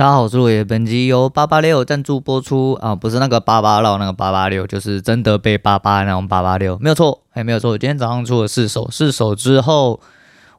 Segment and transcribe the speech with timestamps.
[0.00, 7.76] 大家好，我是罗爷，本集由八八六赞助播出啊，不是那个八八六那个八八六，就是真的被八八那种八八六，没有错，哎没有错。
[7.76, 10.00] 今天早上出了四手，四手之后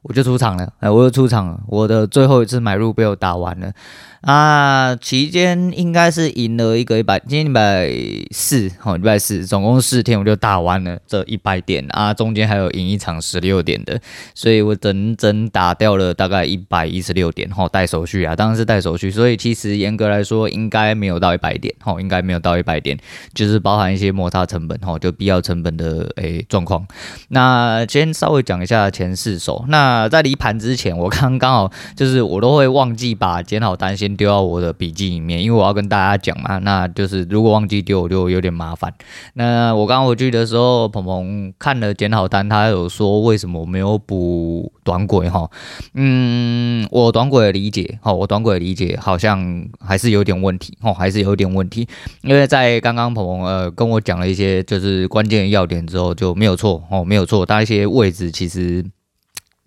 [0.02, 3.72] 我就出场了，哎，我又出场了，我的最后一次买入被我打完了。
[4.22, 7.90] 啊，期间应该是赢了一个一百，今天礼拜
[8.30, 14.00] 四，好，礼拜四，总共四天我就打完了这一百点啊，中间还有赢一场十六点的，
[14.32, 22.96] 所以我整整打掉了大概一百一十六点，吼，带手续啊，当然是带手续，所以其实严格来说应该没有到一百点，吼，应该没有到一百点，
[23.34, 26.86] 就是包含一些摩擦成本，吼，就必要成本的诶状况。
[27.30, 34.11] 那先稍微讲一下前四手，那在离盘之前，我刚刚好就是我都会忘记把减好单先。
[34.16, 38.92] 丢到我的笔记里面，因为我要跟大家讲嘛，那就是如果忘记丢，我就有点麻烦。
[39.34, 45.50] 那我刚回去的时候，鹏鹏看了检好单，他有说为什么没有补短轨哈？
[45.94, 51.88] 嗯，我短轨的理解哈，我短轨的理解好像还是有点问题哦，还是有点问题。
[52.22, 58.84] 因为在刚刚鹏鹏呃跟我讲了一些就是关键要点之后，就没有错哦，没有错，他一些位置其实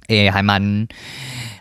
[0.07, 0.87] 也还蛮。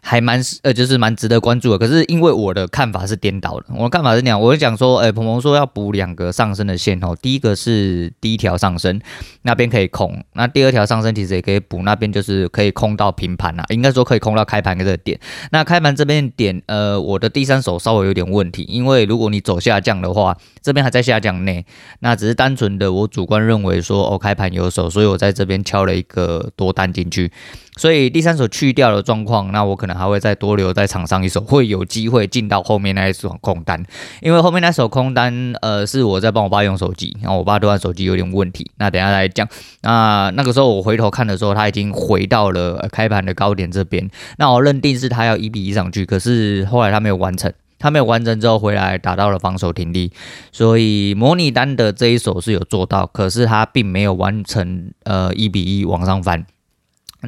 [0.06, 1.78] 还蛮呃，就是蛮值得关注的。
[1.78, 7.16] 可是因为我的看法是颠倒的，我的看法是这样，我就讲说，哎、欸，鹏鹏说要补两个上升的线哦。
[7.22, 9.00] 第一个是第一条上升
[9.42, 15.18] 那边可以空，那第二条上升其实也可以补，那边就是可以空到平盘啊，应该说可以空到开盘这个点。
[15.50, 21.64] 那开盘这边点，呃，我的第三手稍微有点问题，因为如果你走下降的话，这边还在下降内，
[22.00, 27.32] 那只是单纯的我主观认为说，哦，开盘有手，所以我在这边敲了一个多单进去。
[27.76, 33.84] 所以第三手去掉的状况，那我可能还会再多留在场上一手，会有机会进到后面那一手空单，
[34.20, 39.48] 因为后面那手空单，呃，是我在帮我爸用手机，然后我爸对他手机有点问题，那等下来讲。
[39.82, 44.08] 那那个时候我回头看的时候，他已经回到了开盘的高点这边，
[44.38, 50.12] 那我认定是他要一比一上去，可是后来他没有完成，他没有完成之后回来打到了防守停利，
[50.52, 56.46] 所以模拟单的这一手是有做到，可是他并没有完成，呃，一比一往上翻。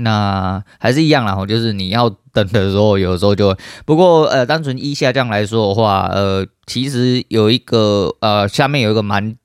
[0.01, 9.37] 那还是一样啦，就是你要等的时候，有时候就不过呃，单纯一下降来说的话，呃，其实有一个呃，下面有一个蛮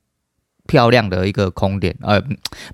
[0.67, 2.21] 漂亮的一个空点，呃，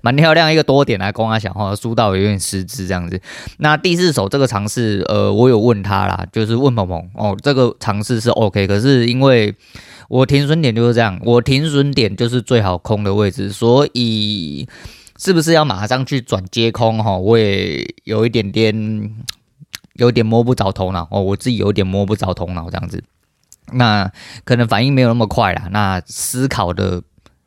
[0.02, 3.20] 蛮漂亮一个多点来跟他讲话，输到有点失智这样子。
[3.58, 9.54] 那第四手这个尝试，呃，我有问他啦，就是问鹏鹏哦，这个尝试是 OK，可是因为
[10.08, 14.68] 我停损点就是这样，我停损点就是最好空的位置，所以。
[15.18, 17.16] 是不是要马上去转接空哈？
[17.18, 19.16] 我也有一点点，
[19.94, 21.20] 有点摸不着头脑哦。
[21.20, 23.02] 我自己有点摸不着头脑这样子，
[23.72, 24.10] 那
[24.44, 25.68] 可能反应没有那么快啦。
[25.72, 27.02] 那思考的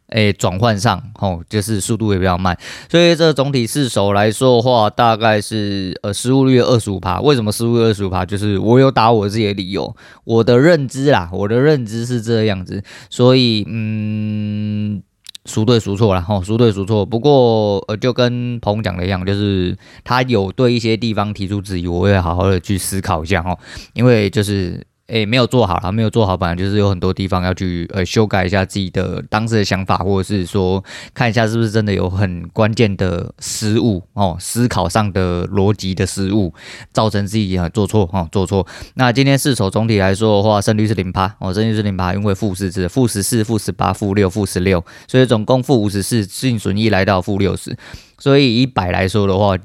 [0.07, 2.57] 诶转换上哦，就是速度也比较慢。
[2.89, 7.21] 所以这总体四手来说的话，大概是呃失误率二十五趴。
[7.21, 8.25] 为什么失误率二十五趴？
[8.25, 9.95] 就是我有打我自己的理由，
[10.25, 12.83] 我的认知啦，我的认知是这样子。
[13.09, 15.01] 所以嗯。
[15.45, 17.05] 孰对孰错了哈，孰对孰错。
[17.05, 23.57] 不过呃，就跟鹏讲的一样，就是他有对一些地方提出质疑，我会好好的去思考一下哈，
[23.93, 24.85] 因为就是。
[25.11, 30.81] 诶，没有做好了，没有做好，本来就是有很多地方要去呃修改一下自己的当时的想法，或者是说
[31.13, 36.53] 看一下是不是真的有很关键的失误哦，思考上的逻辑的失误，
[36.93, 38.65] 造成自己啊做错哦做错。
[38.93, 47.75] 那今天四手总体来说的话，胜率是零趴哦，胜率是零趴，因为负四次，负十四、负十八、负六、负十六，所以总共负五十四，净损益来到负六十，
[48.17, 49.57] 所以一百来说的话，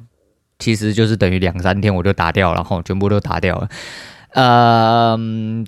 [0.58, 3.68] 其实就是等于两三天我就打掉了，然后全部都打掉了。
[4.32, 5.18] 呃，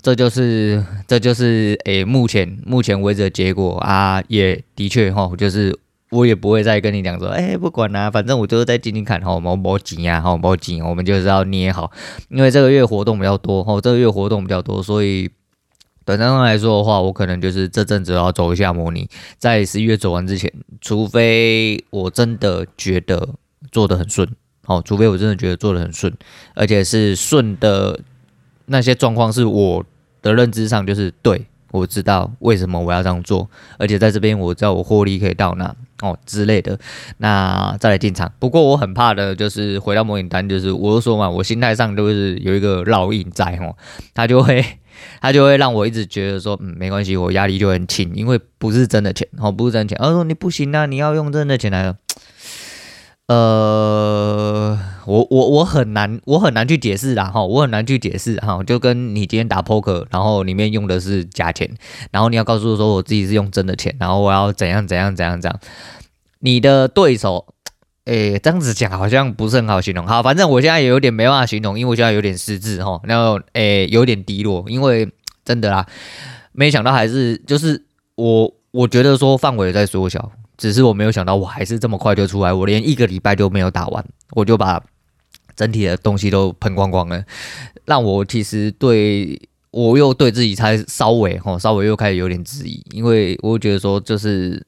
[0.03, 5.75] 这就是这就是诶、目前目前为止的结果啊，也的确哈，就是
[6.11, 11.91] 我也不会再跟你讲说，哎、不管啦、反正我就是在静静看哈，毛毛紧呀，哈，毛紧，我们就是要捏好，
[12.29, 15.31] 因为这个月活动比较多哈，这个月活动比较多，所以
[16.05, 19.09] 短暂上来说的话，我可能就是这阵子要走一下模拟，
[19.39, 23.29] 在十一月走完之前，除非我真的觉得
[23.71, 24.29] 做得很顺，
[24.67, 26.13] 哦，除非我真的觉得做得很顺，
[26.53, 27.99] 而且是顺的。
[28.69, 29.83] 那些状况是我
[30.21, 36.79] 的认知上就是对，我知道为什么我要这样做，而且在这边我知道我获利可以到哪哦之类的，
[37.17, 38.31] 那再来进场。
[38.39, 43.75] 不过我很怕的就是回到模拟单，就是我就说嘛，我心态上就是有一个烙印在哦，
[44.13, 44.63] 他就会
[45.21, 49.97] 他就会让我一直觉得说，嗯，没关系，我压力就很轻，因为不是真的钱哦，不是真的钱。
[49.97, 51.95] 他说你不行啊，你要用真的钱来。
[53.29, 61.69] 呃，我我我很难，我很难去解释啦哈，我很难去解释哈，就跟你今天打 poker，然后里面用的是假钱，
[62.09, 65.59] 然后你要告诉我说我自己是用真的钱，然后我要怎样怎样怎样怎样，
[66.39, 67.45] 你的对手，
[68.05, 75.07] 诶，这样子讲好像不是很好形容，好，反正我现在也有点没办法形容，因为我现在有点失智哈，然后诶有点低落，因为。
[75.45, 75.87] 真的啦，
[76.51, 77.83] 没想到还是就是
[78.13, 84.79] 我我觉得说范围在缩小，只是我没有想到我还是这么快就出来，我连一个礼拜都没有打完，我就把
[85.55, 87.23] 整体的东西都喷光光了，
[87.85, 89.41] 让我其实对
[89.71, 94.63] 我又对自己才稍微哈稍微又开始有点质疑，因为我觉得说就是。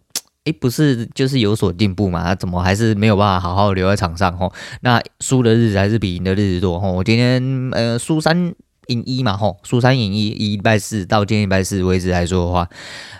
[0.45, 2.33] 诶，不是，就是有所进步嘛？
[2.33, 4.35] 怎么还是没有办法好好留在场上？
[4.35, 4.51] 吼，
[4.81, 6.79] 那输的日子还是比赢的日子多。
[6.79, 8.51] 吼，我今天呃输三
[8.87, 12.69] 赢一嘛，吼，输三赢一，一礼拜四到今天礼拜四为止来说的话，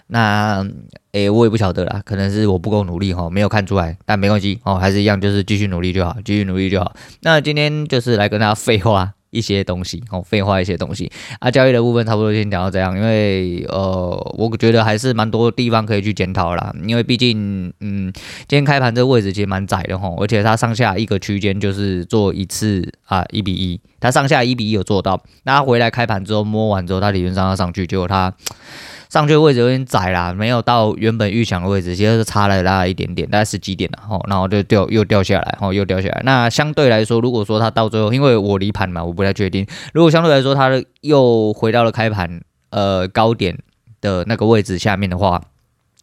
[0.07, 0.65] 那
[1.11, 6.93] 诶我也不晓得啦，可能是我不够努力哈，没有看出来，但没关系哦，还是一样，就是继续努力就好，继续努力就好。
[7.21, 9.13] 那今天就是来跟大家废话。
[9.31, 18.13] 一些东西哦，废话一些东西啊，交易的部分差不多先讲到这样，因为呃，我觉得还是蛮多地方可以去检讨啦，因为毕竟嗯，
[18.47, 28.33] 今天开盘这个位置其实蛮窄的哈，而且它上下一个区间就是做一次啊一比一，它上下一比一有做到，那它回来开盘之后摸完之后，它理论上要上去，结果它。
[29.11, 36.21] 上去的位置有点窄啦，没有到原本预想的位置，其实是差了大概一点点，大概十几点了吼，然后就掉又掉下来，吼又掉下来。
[36.23, 39.67] 那相对来说，如果说它到最后，因为我离盘嘛，我不太确定。
[39.93, 43.57] 如果相对来说它又回到了开盘呃高点
[43.99, 45.41] 的那个位置下面的话，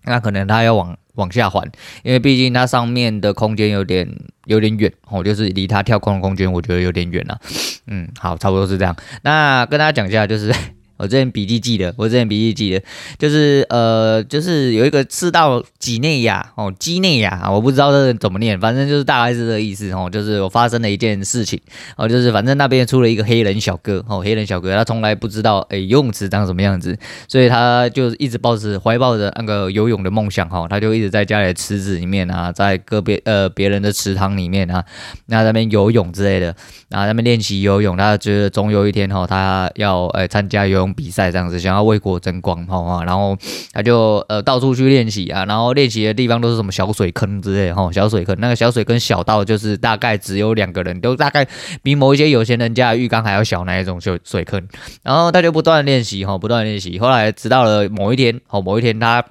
[0.05, 1.67] 那可能它要往往下缓，
[2.03, 4.07] 因为毕竟它上面的空间有点
[4.45, 7.41] 有点远哦，就是离它跳空的空间，我觉得有点远了。
[7.87, 8.95] 嗯，好，差不多是这样。
[9.23, 10.55] 那跟大家讲一下，就是。
[10.99, 12.83] 我之前笔记记的，我之前笔记记的，
[13.19, 21.59] 就是呃，就是有一个赤道几内亚哦，几内亚啊，我不知道这怎么念，反正就是大概是这个意思哦，就是我发生了一件事情
[21.97, 26.99] 哦，就是反正那边出了一个黑人小哥哦，黑人小哥他从来不知道诶游泳池长什么样子，
[27.29, 34.85] 所以他就一直抱着怀抱着那个游泳的梦想哈，他就一直在家里的池子里面啊，在个别呃别人的池塘里面啊，
[35.27, 36.55] 那那边游泳之类的，
[36.89, 40.88] 然后那边练习游泳，他觉得总有一天哈，他要呃参加游泳。
[40.95, 43.37] 比赛这样子，想要为国争光，吼啊，然后
[43.73, 51.47] 他就呃到处去练习啊，然后练习的地方都是什么小水坑之类的，吼小水坑，那个小水坑小到就是大概只有两个人，都大概
[51.83, 54.67] 比某一些有钱人家的浴缸还要小那一种就水坑，
[55.03, 59.25] 然后他就不断练习，吼不断练习，后来直到了某一天，哦某一天他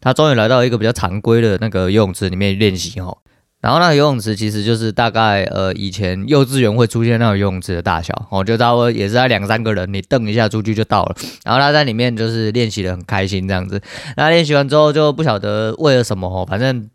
[0.00, 3.18] 他终于来到一个比较常规的那个游泳池里面练习，吼。
[3.60, 11.16] 然后那个游泳池其实就是大概呃以前幼稚园会出现那种游泳池的大小，哦，就差不多也是在两三个人，你蹬一下出去就到了。
[11.44, 13.80] 然后他在里面就是练习的很开心这样子。
[14.16, 16.88] 那练习完之后就不晓得为了什么哦，反正。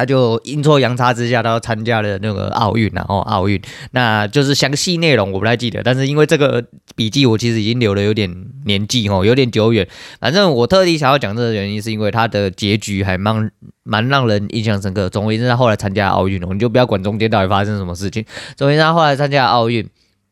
[0.00, 3.60] 他就阴错阳差之下，他参加了那个奥运，然后奥运，
[3.90, 6.64] 那就是详细内容我不太记得，但是因为这个
[6.96, 9.86] 笔记我其实已经留了有点年纪哦，有点久远。
[10.18, 13.50] 反正我特地想要讲这个原因，是因为他的结局还蛮
[13.82, 15.06] 蛮让人印象深刻。
[15.10, 18.24] 总而言之，他后来参加奥运了，你就不要管中间到底发生什么事情。
[18.56, 19.86] 总而言之，他后来参加奥运，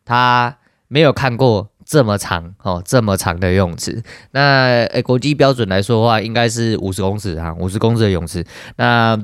[0.06, 0.56] 他
[0.88, 4.02] 没有看过这么长哦，这么长的泳池。
[4.30, 8.42] 那诶，国际标准来说的话，应该是五十公尺啊，五十公尺的泳池。
[8.76, 9.18] 那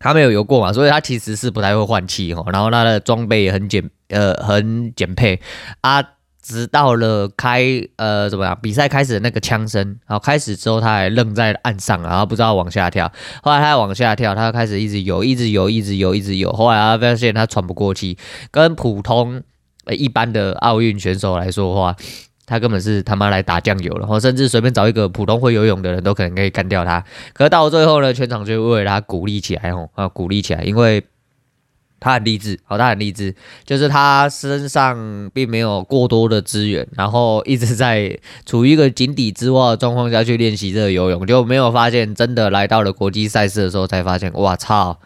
[0.00, 2.42] 他没有游过嘛，所以他其实是不太会换气哈。
[2.50, 5.40] 然后他的装备也很简，呃，很简配
[5.82, 6.02] 啊。
[6.42, 7.62] 直到了开，
[7.96, 8.58] 呃，怎么样？
[8.62, 13.12] 比赛开始的那个枪声，然后开始之后，他还愣在岸上，然后不知道往下跳。
[13.42, 16.50] 后来他往下跳，他开始一直游，一直游，一直游，一直游。
[16.50, 18.16] 后来他发现他喘不过气，
[18.50, 19.42] 跟普通
[19.84, 21.94] 呃一般的奥运选手来说的话。
[22.50, 27.04] 他根本是他妈来打酱油了，然后甚至随便找一个普通会游泳的人都可能可以干掉他。
[27.32, 31.04] 可到最后呢，全场就为他鼓励起来，吼啊，鼓励起来，因为
[32.00, 44.98] 他很励志，好，他很励志，就是他身上并没有过多的资源，然后一直在处于一个井底之蛙的状况下去练习这个游泳，就没有发现真的来到了国际赛事的时候才发现，哇操！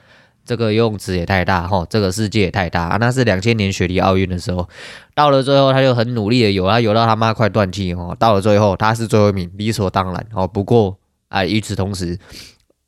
[0.44, 2.96] 这个游泳池也太大哈，这个世界也太大！
[3.00, 4.68] 那是两千年雪梨奥运的时候，
[5.14, 8.14] 到了最后他就很努力的游，他游到他妈快断气哦。
[8.18, 10.46] 到了最后他是最后一名，理所当然哦。
[10.46, 10.96] 不过
[11.28, 12.18] 啊，与此同时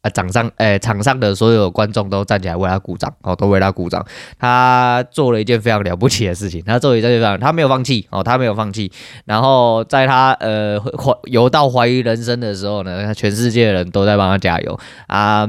[0.03, 4.05] 啊，场上诶场上的所有观众都站起来为他鼓掌哦，都为他鼓掌。
[4.39, 8.93] 他做了一件非常了不起的事情，他做了一件非常，他没有放弃哦，他没有放弃。
[9.25, 10.79] 然后在他呃
[11.25, 15.49] 游到怀疑人生的时候呢，全世界的人都在帮他加油啊。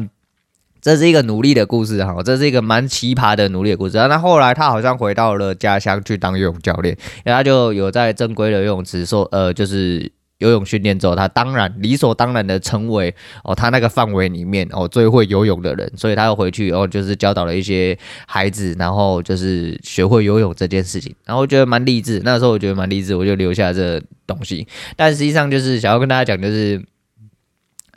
[0.82, 3.98] 这是一个努力的故事哈，这是一个蛮奇葩的努力的故事。
[3.98, 22.22] 那后来他好像回到了家乡去当游泳教练，然后他就有在正规的游泳池说，呃，就是游泳训练之后，他当然理所当然的成为哦，他那个范围里面哦最会游泳的人，所以他又回去，然后就是教导了一些孩子，然后就是学会游泳这件事情，然后我觉得蛮励志。
[22.24, 24.68] 那时候我觉得蛮励志，我就留下这东西。
[24.96, 26.82] 但实际上就是想要跟大家讲，就是。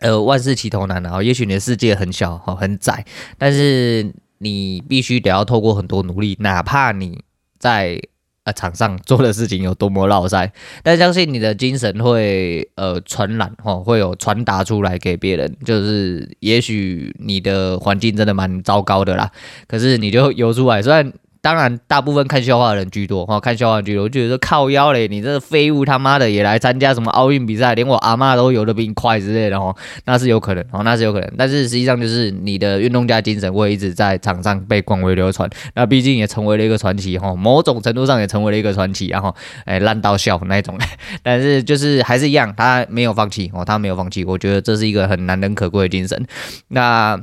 [0.00, 3.04] 呃，万事起头难啊，也许你的世界很小，很窄，
[3.38, 7.22] 但是你必须得要透过很多努力，哪怕你
[7.58, 8.00] 在
[8.44, 10.52] 呃场上做的事情有多么落赛，
[10.82, 15.56] 但相信你的精神会呃传染哦，会有传达出来给别人。
[15.64, 19.30] 就是也许你的环境真的蛮糟糕的啦，
[19.68, 21.12] 可是你就游出来，虽然。
[21.42, 24.04] 当然，大部分看笑话的人居多哈，看笑话居多。
[24.04, 31.32] 我觉得靠腰嘞，你这个废物他妈的也来参加什么奥运比赛，连我阿妈都游得比你快之类的哦，那是有可能哦，那是有可能。
[31.38, 40.78] 但是实际上就是你的运动家精神会一直在场上被广为流传，那毕竟也成为了一个传奇哈，某种程度上也成为了一个传奇，然后哎烂到笑那种。
[41.22, 44.24] 但是就是还是一样，他没有放弃哦，他没有放弃。
[44.24, 46.26] 我觉得这是一个很难能可贵的精神。
[46.68, 47.18] 那。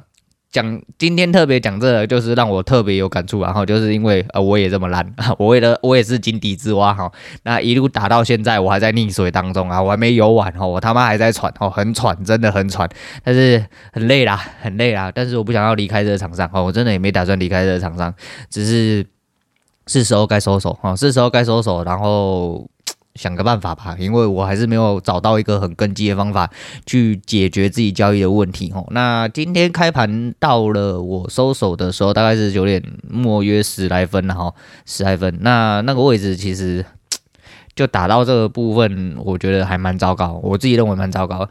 [0.58, 5.06] 讲今天特别讲这个，就是让我特别有感触，然后就是因为呃我也这么烂，
[5.38, 7.12] 我为了我也是井底之蛙哈，
[7.44, 12.90] 那一路打到现在，我还在溺水当中啊，我还没游完哈，我他妈还在喘哦，很喘，真的很喘，
[13.24, 18.12] 但是很累啦，很累啦，但是我不想要离开这个场上哦，我真的也没打算离开这个场上，
[18.50, 19.06] 只是
[19.86, 22.68] 是时候该收手哈，是时候该收手，然后。
[23.18, 26.50] 想个办法吧，因为我还是没有找到一个很根基的方法
[26.86, 28.86] 去解决自己交易的问题哦。
[28.92, 34.54] 那今天开盘到了我收手的时候，大概是九点末约十来分了哈，
[34.86, 35.40] 十来分。
[35.42, 36.86] 那那个位置其实
[37.76, 41.50] 就打到这个部分，我觉得还蛮糟糕，我自己认为蛮糟糕。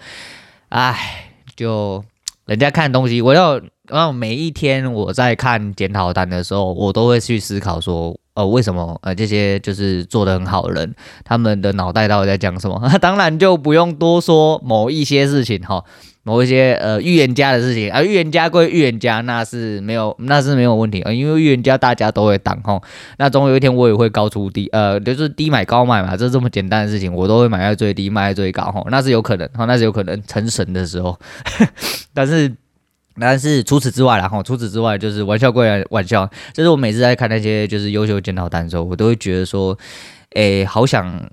[0.68, 2.04] 唉，就
[2.44, 3.58] 人家看东西，我要，
[3.88, 8.16] 然后每一天我在看检讨单的时候，我都会去思考说。
[8.36, 12.80] 呃，为什么呃这些就是做得很好的人，他们的脑袋到底在讲什么？
[13.00, 15.82] 当然就不用多说某一些事情哈，
[16.22, 22.78] 某一些呃预言家的事情啊，预言家归预言家，那是没有那是没有问题啊，因为预言家大家都会当哈，
[23.16, 31.18] 那总有一天我也会高出低呃就是低买高卖嘛，这这么简单的事情，我都会买在最低，卖在最高哈，那是有可能哈，那是有可能成神的时候，
[32.12, 32.54] 但是。
[33.18, 39.76] 但是除此之外啦，哈，除此之外就是玩笑归玩笑，就是我每次在看那些就是优秀检讨单的时候，我都会觉得说，
[40.34, 41.28] 诶、好想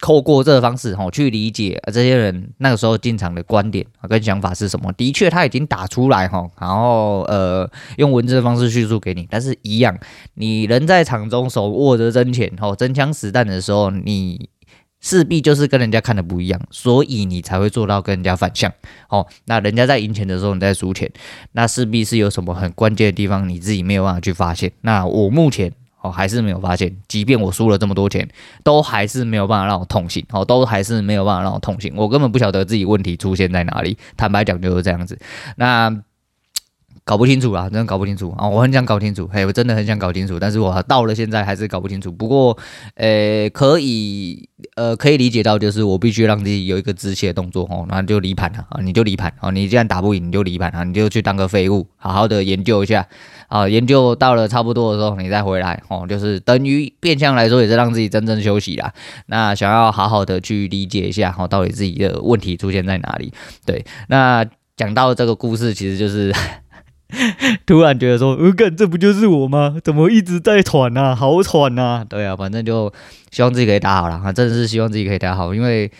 [0.00, 4.92] 透过这个方式哈去理解这些人那个时候进场的观点跟想法是什么。
[4.92, 9.98] 的确他已经打出来哈，然后呃用文字的方式叙述给你，但是一样，
[10.34, 14.48] 你人在场中手握着真钱哈，真枪实弹的时候你。
[15.00, 18.72] 势必就是跟人家看的不一样，所以你才会做到跟人家反向。
[19.08, 21.10] 哦，那人家在赢钱的时候，你在输钱，
[21.52, 24.72] 那势必是有什么很关键的地方，你自己没有办法去发现。
[24.80, 28.28] 那我目前哦还是没有发现，即便我输了这么多钱，
[28.64, 30.24] 都还是没有办法让我痛醒。
[30.30, 31.92] 哦，都还是没有办法让我痛醒。
[31.96, 33.96] 我根本不晓得自己问题出现在哪里。
[34.16, 35.18] 坦白讲就是这样子。
[35.56, 36.02] 那。
[37.06, 38.48] 搞不清楚啦，真的搞不清楚啊！
[38.48, 42.10] 我很想搞清楚，嘿，我真的很想搞清楚，但是我到了现在还是搞不清楚。
[42.10, 42.58] 不过，
[42.96, 53.06] 呃、可以，呃，可以理解到，就是我必须让自己有一个止血的动作哦，那就离盘了啊，你就离盘啊，你既然打不赢，你就离盘啊，你就去当个废物，好好的研究一下
[53.46, 58.92] 啊，研究到了差不多的时候，你再回来哦，就是等于变相来说也是让自己真正休息啦。
[59.26, 63.32] 那想要好好的去理解一下哦，到底自己的问题出现在哪里？
[63.64, 64.44] 对，那
[64.76, 66.34] 讲到这个故事，其实就是。
[67.66, 69.76] 突然觉得说，呃，干，这不就是我吗？
[69.84, 72.92] 怎么一直在喘呐、好喘呐、对啊，反正就
[73.30, 75.90] 希望自己可以打好了啊，真的是希望自己可以打好，因为。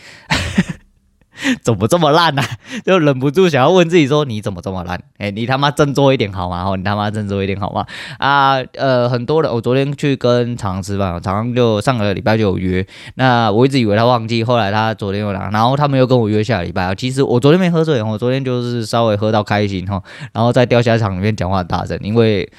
[1.61, 2.47] 怎么这么烂呢、啊？
[2.85, 5.01] 就忍不住想要问自己说：你怎么这么烂？
[5.17, 6.63] 哎，你他妈振作一点好吗？
[6.67, 7.85] 哦，你他妈振作一点好吗？
[8.19, 12.85] 啊，呃，很多人，我昨天去跟常常吃饭，常常就上个礼拜就有约。
[13.15, 16.93] 那我一直以为他忘记，后来他昨天又来，然后他们又跟我约下礼拜。
[16.95, 20.01] 其实我昨天没喝醉，我昨天就是稍微喝到开心哈，
[20.33, 22.49] 然后在钓虾场里面讲话大声，因为。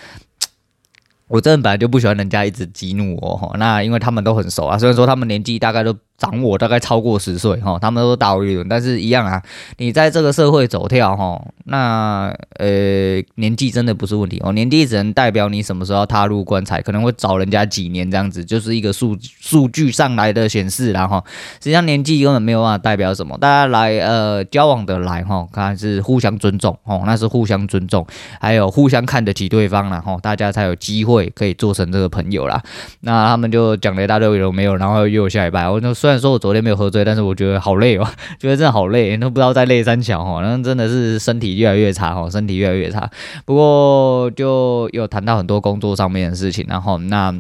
[1.29, 9.41] 我真的本来就不喜欢人家一直激怒我哈，那因为他们都很熟啊，虽然说他们年纪大概都长我大概超过十岁哈，他们都大我一轮，但是一样啊，
[9.77, 21.25] 你在这个社会走跳哈，那呃年纪真的不是问题哦，年纪只能代表你什么时候要踏入棺材，可能会找人家几年这样子，就是一个数数据上来的显示然后，
[21.61, 28.05] 实际上年纪根本没有办法代表什么，大家来呃交往的来哈，看是互相尊重哦，那是互相尊重，
[28.41, 31.29] 还有互相看得起对方然后，大家才有机会。
[31.35, 32.61] 可以做成这个朋友啦，
[33.01, 35.69] 那他们就讲了一大堆有没有，然后又有下一拜。
[35.69, 38.09] 我就虽然说我昨天没有喝醉，但是我觉得好累哦，
[38.41, 43.11] 觉得真的好累，都不知道在累三桥哦，然后真的是身体越来越差哦，身体越来越差。
[43.45, 47.35] 不过就有谈到很多工作上面的事情，然后那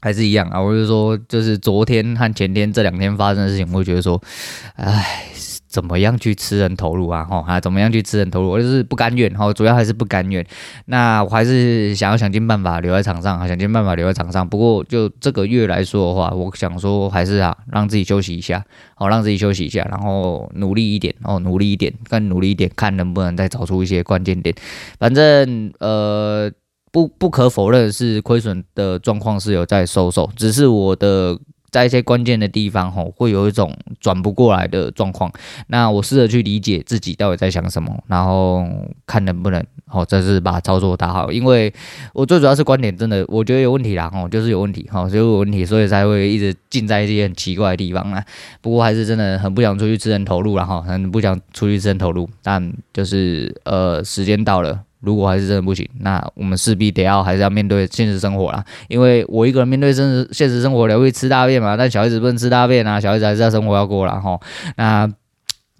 [0.00, 4.22] 还是一样啊，我就说就是昨天和前天这两天发生的事情，我会觉得说，
[4.76, 5.24] 唉。
[5.72, 7.24] 怎么样去吃人头路啊？
[7.24, 8.50] 吼啊，怎么样去吃人头路？
[8.50, 10.46] 我就是不甘愿，吼，主要还是不甘愿。
[10.84, 14.46] 那我还是想要想尽办法留在场上，想尽办法留在场上。
[14.46, 18.62] 不过就这个月来说的话，我想说还是啊，让自己休息一下，
[18.94, 24.54] 好，让自己休息一下，然后努力一点，哦，努力一点，更努力一点，看能不能再找出一些关键点。
[24.98, 26.52] 反正呃。
[26.94, 31.38] 不不可否认是亏损的状况是有在收手，只是我的。
[31.72, 35.32] 在一些关键的地方，吼，会有一种转不过来的状况。
[35.68, 38.64] 那我试着去理解自己到底在想什么，然后
[39.06, 41.32] 看能不能，吼，这是把操作打好。
[41.32, 41.72] 因为
[42.12, 48.22] 我最主要是观点真的，我觉得有问题啦，吼，就是有问题，吼，就有问题，所以才会一直进在一些很奇怪的地方啦。
[48.60, 52.28] 不过还是真的很不想出去吃人头路了，哈，很不想出去吃人头路。
[52.42, 54.80] 但就是呃，时间到了。
[55.02, 58.64] 如果还是真的不行，那我们势必得要还是要面对现实生活啦。
[58.88, 61.76] 因为我一个人面对现实现实生活，了会吃大便嘛？
[61.76, 64.20] 但小孩子不能吃大便啊，小孩子还是要生活要过啦。
[64.20, 64.40] 吼。
[64.76, 65.06] 那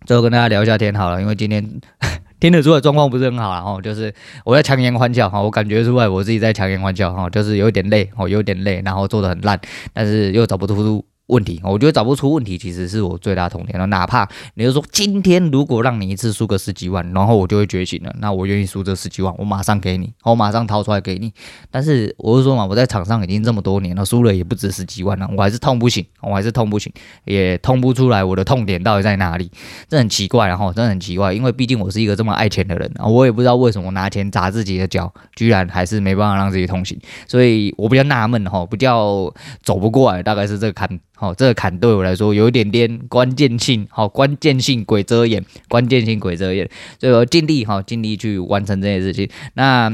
[0.05, 1.65] 最后跟大家聊一下天好了，因为今天
[2.41, 3.61] 听得出来状况不是很好啦。
[3.61, 4.13] 吼，就是
[4.45, 9.61] 我在强颜欢笑哈，我感觉出来我自己在强颜欢笑哈，就是有点累哦，有点累，然后做的很烂，
[9.93, 11.05] 但是又找不出。
[11.27, 13.87] 问题，我觉得找不出问题，其实是我最大痛点了。
[13.87, 21.33] 哪怕你就说今天如果让你一次输个十几万，然后我就会觉醒了，那我愿意输这十几万，我马上给你，我马上掏出来给你。
[21.71, 26.93] 但是我是说嘛，我在场上已经这么多年了，输了也不止十几万了，我还是痛不醒，我还是痛不醒，
[27.25, 29.51] 也痛不出来我的痛点到底在哪里，
[29.89, 41.01] 这很奇怪，然后真的很奇怪，因为毕竟我是一个这么爱钱的人啊，我也不知道为什么拿钱砸自己的脚，居然还是没办法让自己痛醒，所以我比较纳闷哈，比较走不过来，大概是这个坎。
[41.23, 49.29] 哦，这个坎对我来说有一点点关键性，好，关键性鬼遮眼，关键性鬼遮眼，所以我尽力哈，尽力去完成这件事情。
[49.55, 49.89] 那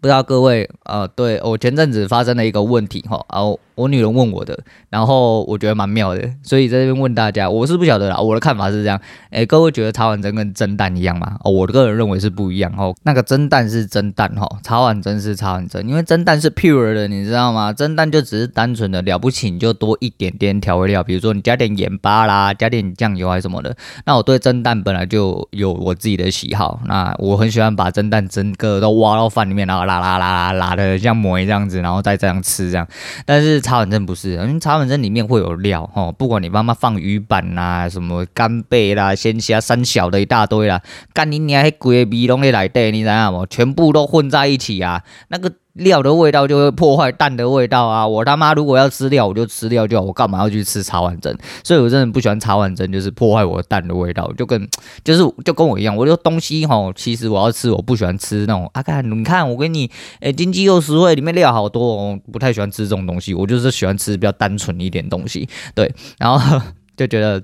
[0.00, 3.58] 不知道各位，呃，对，我前阵子发生了一个问题哈，然后。
[3.76, 4.58] 我女人问我的，
[4.90, 11.38] 然后我觉得蛮妙的，所以在这边问大家，我是不晓得啦，我的看法是这样，诶，各位觉得茶碗蒸跟蒸蛋一样吗？
[11.44, 12.94] 哦，我个人认为是不一样哦。
[13.04, 17.72] 那个蒸蛋是蒸蛋哈，茶碗蒸是茶碗蒸，因为蒸蛋是 pure 的，你知道吗？
[17.72, 23.74] 蒸蛋就只是单纯的了不起，你就多一点点调味料，比如说你加点盐巴啦，加点酱油还是什么的。
[24.04, 32.86] 那我对蒸蛋本来就有我自己的喜好，那我很喜欢把蒸蛋整个都挖到饭里面，然后啦啦啦啦啦的像馍这样子，然后再这样吃这样，
[33.24, 33.60] 但是。
[33.60, 40.80] 茶碗蒸不是，因为茶碗蒸里面会有料哦，不管你妈妈放鱼板啊，什么干贝啦、鲜虾、三小的一大堆啦，
[41.12, 43.46] 干你娘还贵的米拢在来对，你知道吗？
[43.48, 45.52] 全部都混在一起啊，那个。
[45.74, 48.06] 料的味道就会破坏蛋的味道啊！
[48.06, 51.34] 我他妈如果要吃料，我就吃料就好，我干嘛要去吃茶碗蒸？
[51.62, 54.68] 所以我真的不喜欢茶碗蒸，就是破坏我的蛋的味道，就跟
[55.04, 66.60] 就是就跟我一样，我这东西哈，其实我要吃，我不喜欢吃那种啊，看你看我给你，诶、经济又实惠，里面料好多，哦，不太喜欢吃这种东西，我就是喜欢吃比较单纯一点东西，对，然后
[66.96, 67.42] 就觉得。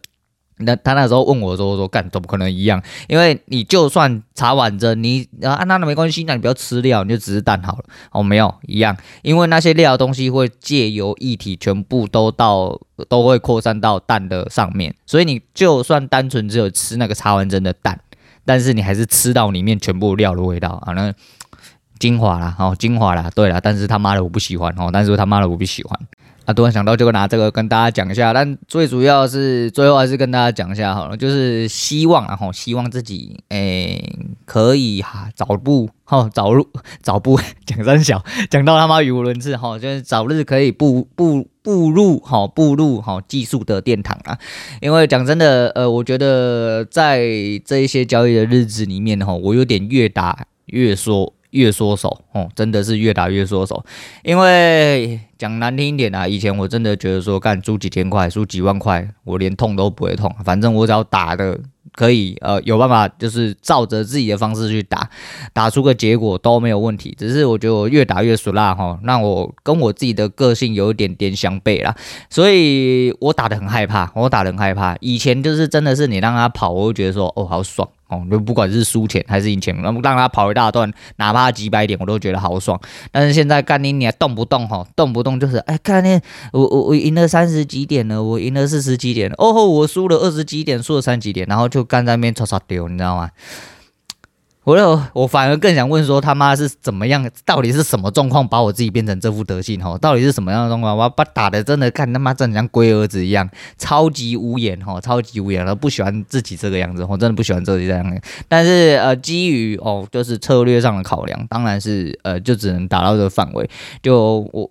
[0.59, 2.83] 那他那时候问我说：“我说干，怎么可能一样？
[3.09, 7.85] 因为你就算茶碗蒸，你啊那那没关系，那你不要吃料，你就只是蛋好了。
[8.11, 18.01] 哦，没有一样，因为那些料的东西会借由液体全部都到，都会扩散到蛋的上面，所以你就算单纯只有吃那个茶碗蒸的蛋，
[18.47, 21.13] 但是你还是吃到里面全部料的味道啊，那
[21.99, 26.01] 精华啦，哦，精华啦，对啦，但是他妈的我不喜欢哦，但是他妈的我不喜欢。”
[26.47, 36.65] 啊，突然想到就拿这个跟大家讲一下，但最主要是最后还是跟大家讲一下好了，就是希望啊，吼，希望自己诶、可以哈早步哈早入
[37.03, 44.39] 早步讲三小讲到他妈语无伦次哈，就是早日可以步步步入哈步入哈技术的殿堂啊，
[44.81, 47.27] 因为讲真的，呃，我觉得在
[47.65, 51.33] 这一些交易的日子里面哈，我有点越打越说。
[51.57, 53.83] 越缩手哦，真的是越打越缩手。
[54.23, 61.59] 因为讲难听一点啊，以前我真的觉得说，干输几千块、输几万块，我连痛都不会痛，反正我只要打的
[61.93, 65.09] 可以，呃，有办法就是照着自己的方式去打，
[65.55, 67.15] 打出个结果都没有问题。
[67.19, 71.97] 只是我觉得我越打越俗辣哈，那我跟我自己的个性有一点点相悖啦，
[72.29, 74.95] 所以我打的很害怕，我打的很害怕。
[75.01, 77.89] 以前就是真的是你让他跑，我会觉得说，哦，好爽。
[78.09, 82.81] 哦，就不管是输钱还是赢钱，让让他跑一大段，哪怕几百点，我都觉得好爽。
[83.11, 86.21] 但是现在干你，你还动不动哈，动不动就是，哎，干你，
[86.53, 93.31] 我我我赢了三十几点了，我赢了四十几点，哦吼，我输了二十几点，输了三几点，然后就干在那边吵吵丢，你知道吗？
[94.67, 97.31] 我我反而更想问说，他妈是怎么样？
[97.45, 99.81] 到底是什么状况把我自己变成这副德性？
[99.81, 100.99] 哈，到底是什么样的状况？
[100.99, 103.49] 我把打的真的看他妈真的像龟儿子一样，
[103.79, 108.21] 超级无言哈，超级无言，然后不喜欢自己这个样子，我真的不喜欢自己这样。
[108.49, 113.71] 但是呃，基于哦，就是策略上的考量，当然是呃，就只能打到这个范围。
[114.03, 114.69] 就我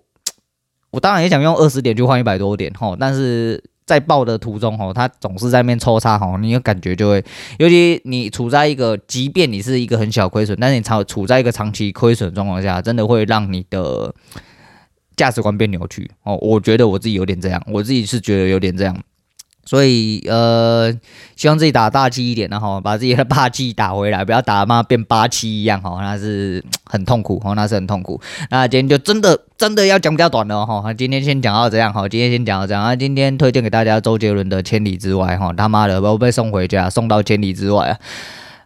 [0.90, 3.64] 我当然也想用二十点去换一百多点哈，但是。
[3.86, 7.24] 在报的途中吼，他总是在面抽插吼，你有感觉就会，
[7.58, 14.12] 尤其你处在一个，即便你是一个很小亏损，但是你长处在一个长期亏损状况下，真的会让你的
[15.16, 16.36] 价值观变扭曲哦。
[16.42, 18.96] 我觉得我自己有点这样，我自己是觉得有点这样。
[19.66, 20.90] 所以呃，
[21.34, 28.20] 希望自己打大气一点，然后把自己的霸气打回来，不要打妈变八七一样哈，那是很痛苦哈，那是很痛苦。
[28.48, 32.84] 那今天就真的真的要讲比较短了哈，今天先讲到这样哈，今天先讲到这样。
[32.84, 37.98] 那今天推荐给大家周杰伦的《千里之外》哈，他妈的我被送回家，送到千里之外啊。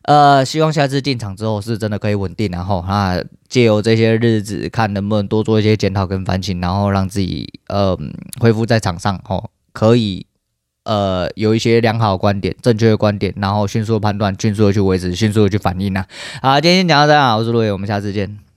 [0.02, 3.16] 呃，希望下次进场之后是真的可以稳定，然后啊，
[3.48, 7.96] 借由这些日子看能不能多做一些检讨跟反省，然后让自己呃
[8.38, 10.26] 恢复在场上哈，可以。
[10.84, 16.04] 呃，有一些良好的观点、正确的观点，然后迅速的判断、迅速的去维持、迅速的去反应呐、
[16.42, 18.49] 好，今天讲到这样，我是陆伟，我们下次见。